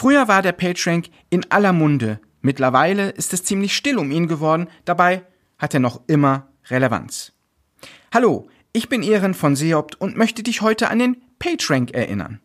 [0.00, 2.20] Früher war der PageRank in aller Munde.
[2.40, 4.66] Mittlerweile ist es ziemlich still um ihn geworden.
[4.86, 5.26] Dabei
[5.58, 7.34] hat er noch immer Relevanz.
[8.10, 12.40] Hallo, ich bin Ehren von Seopt und möchte dich heute an den PageRank erinnern.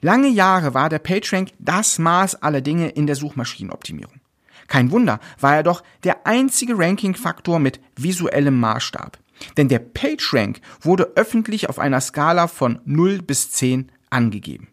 [0.00, 4.22] Lange Jahre war der PageRank das Maß aller Dinge in der Suchmaschinenoptimierung.
[4.66, 9.18] Kein Wunder, war er doch der einzige Ranking-Faktor mit visuellem Maßstab.
[9.58, 14.71] Denn der PageRank wurde öffentlich auf einer Skala von 0 bis 10 angegeben.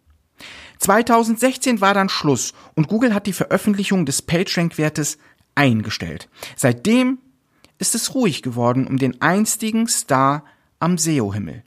[0.79, 5.17] 2016 war dann Schluss und Google hat die Veröffentlichung des PageRank-Wertes
[5.55, 6.29] eingestellt.
[6.55, 7.19] Seitdem
[7.77, 10.43] ist es ruhig geworden um den einstigen Star
[10.79, 11.63] am SEO-Himmel.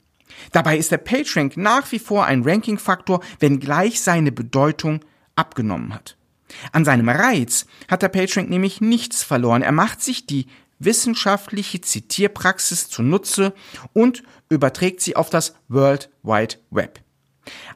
[0.51, 6.17] Dabei ist der PageRank nach wie vor ein Ranking-Faktor, wenngleich seine Bedeutung abgenommen hat.
[6.71, 9.61] An seinem Reiz hat der PageRank nämlich nichts verloren.
[9.61, 10.47] Er macht sich die
[10.79, 13.53] wissenschaftliche Zitierpraxis zunutze
[13.93, 16.99] und überträgt sie auf das World Wide Web.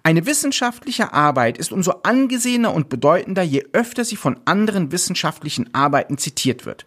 [0.03, 6.17] Eine wissenschaftliche Arbeit ist umso angesehener und bedeutender, je öfter sie von anderen wissenschaftlichen Arbeiten
[6.17, 6.86] zitiert wird.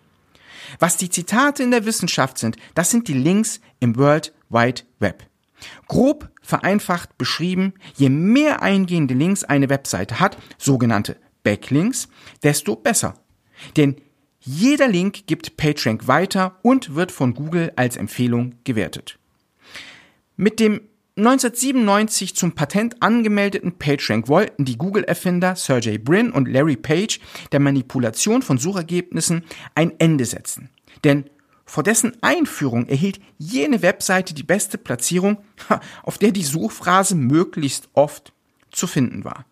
[0.78, 5.24] Was die Zitate in der Wissenschaft sind, das sind die Links im World Wide Web.
[5.88, 12.08] Grob vereinfacht beschrieben, je mehr eingehende Links eine Webseite hat, sogenannte Backlinks,
[12.42, 13.14] desto besser.
[13.76, 13.96] Denn
[14.40, 19.18] jeder Link gibt PageRank weiter und wird von Google als Empfehlung gewertet.
[20.36, 20.80] Mit dem
[21.20, 27.20] 1997 zum Patent angemeldeten PageRank wollten die Google-Erfinder Sergey Brin und Larry Page
[27.52, 30.70] der Manipulation von Suchergebnissen ein Ende setzen.
[31.04, 31.28] Denn
[31.66, 35.38] vor dessen Einführung erhielt jene Webseite die beste Platzierung,
[36.02, 38.32] auf der die Suchphrase möglichst oft
[38.72, 39.44] zu finden war.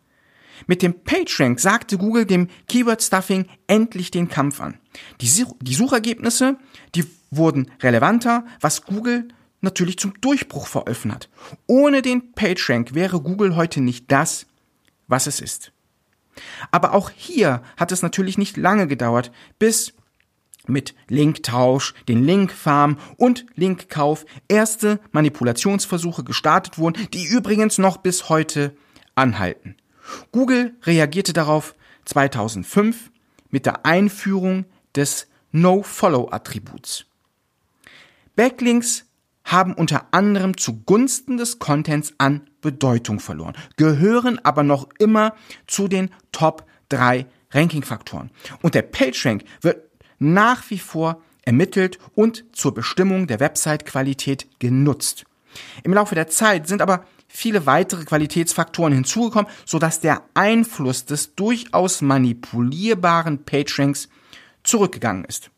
[0.67, 4.79] Mit dem PageRank sagte Google dem Keyword Stuffing endlich den Kampf an.
[5.21, 6.57] Die, die Suchergebnisse,
[6.95, 9.29] die wurden relevanter, was Google
[9.61, 11.29] natürlich zum Durchbruch verholfen hat.
[11.67, 14.47] Ohne den PageRank wäre Google heute nicht das,
[15.09, 15.73] was es ist.
[16.71, 19.95] Aber auch hier hat es natürlich nicht lange gedauert, bis
[20.69, 28.77] mit Linktausch, den Linkfarm und Linkkauf erste Manipulationsversuche gestartet wurden, die übrigens noch bis heute
[29.15, 29.77] anhalten.
[30.31, 31.75] Google reagierte darauf
[32.05, 33.11] 2005
[33.51, 37.07] mit der Einführung des No-Follow-Attributs.
[38.37, 39.08] Backlinks
[39.49, 45.35] haben unter anderem zugunsten des Contents an Bedeutung verloren, gehören aber noch immer
[45.67, 48.31] zu den Top 3 Ranking-Faktoren.
[48.63, 49.89] Und der PageRank wird
[50.19, 55.25] nach wie vor ermittelt und zur Bestimmung der Website-Qualität genutzt.
[55.83, 62.03] Im Laufe der Zeit sind aber viele weitere Qualitätsfaktoren hinzugekommen, sodass der Einfluss des durchaus
[62.03, 64.09] manipulierbaren PageRanks
[64.63, 65.51] zurückgegangen ist.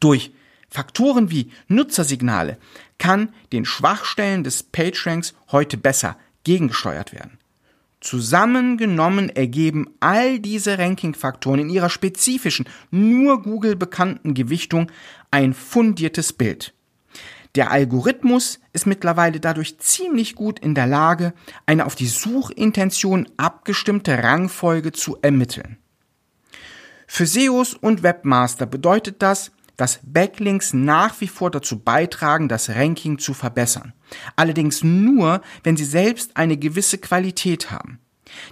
[0.00, 0.32] Durch
[0.68, 2.58] Faktoren wie Nutzersignale
[2.98, 7.38] kann den Schwachstellen des PageRanks heute besser gegengesteuert werden.
[8.00, 14.90] Zusammengenommen ergeben all diese Ranking-Faktoren in ihrer spezifischen, nur Google bekannten Gewichtung
[15.30, 16.72] ein fundiertes Bild.
[17.56, 21.32] Der Algorithmus ist mittlerweile dadurch ziemlich gut in der Lage,
[21.64, 25.78] eine auf die Suchintention abgestimmte Rangfolge zu ermitteln.
[27.06, 33.18] Für SEOs und Webmaster bedeutet das, dass Backlinks nach wie vor dazu beitragen, das Ranking
[33.18, 33.92] zu verbessern.
[34.36, 38.00] Allerdings nur, wenn sie selbst eine gewisse Qualität haben.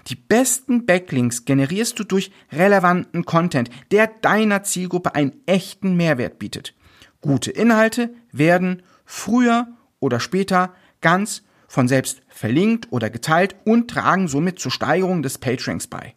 [0.07, 6.75] Die besten Backlinks generierst du durch relevanten Content, der deiner Zielgruppe einen echten Mehrwert bietet.
[7.21, 9.67] Gute Inhalte werden früher
[9.99, 15.87] oder später ganz von selbst verlinkt oder geteilt und tragen somit zur Steigerung des PageRanks
[15.87, 16.15] bei.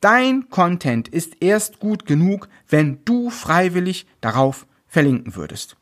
[0.00, 5.76] Dein Content ist erst gut genug, wenn du freiwillig darauf verlinken würdest.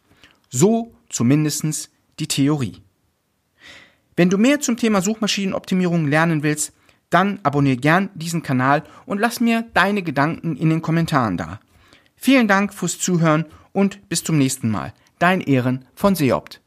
[0.49, 2.83] So zumindestens die Theorie.
[4.17, 6.73] Wenn du mehr zum Thema Suchmaschinenoptimierung lernen willst,
[7.11, 11.61] dann abonniere gern diesen Kanal und lass mir deine Gedanken in den Kommentaren da.
[12.17, 14.95] Vielen Dank fürs Zuhören und bis zum nächsten Mal.
[15.19, 16.63] Dein Ehren von Seopt.